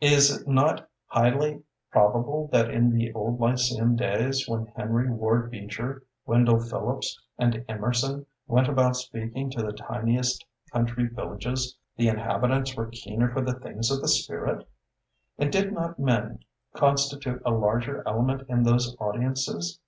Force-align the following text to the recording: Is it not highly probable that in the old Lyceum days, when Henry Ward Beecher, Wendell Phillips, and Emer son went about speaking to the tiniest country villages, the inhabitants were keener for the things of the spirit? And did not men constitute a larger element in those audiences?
Is 0.00 0.30
it 0.30 0.46
not 0.46 0.88
highly 1.06 1.64
probable 1.90 2.48
that 2.52 2.70
in 2.70 2.92
the 2.92 3.12
old 3.12 3.40
Lyceum 3.40 3.96
days, 3.96 4.48
when 4.48 4.66
Henry 4.76 5.10
Ward 5.10 5.50
Beecher, 5.50 6.04
Wendell 6.26 6.60
Phillips, 6.60 7.20
and 7.38 7.64
Emer 7.68 7.92
son 7.92 8.26
went 8.46 8.68
about 8.68 8.94
speaking 8.94 9.50
to 9.50 9.60
the 9.64 9.72
tiniest 9.72 10.46
country 10.72 11.08
villages, 11.08 11.76
the 11.96 12.06
inhabitants 12.06 12.76
were 12.76 12.86
keener 12.86 13.32
for 13.32 13.40
the 13.40 13.58
things 13.58 13.90
of 13.90 14.00
the 14.00 14.06
spirit? 14.06 14.64
And 15.38 15.50
did 15.52 15.72
not 15.72 15.98
men 15.98 16.44
constitute 16.76 17.42
a 17.44 17.50
larger 17.50 18.04
element 18.06 18.42
in 18.48 18.62
those 18.62 18.96
audiences? 19.00 19.80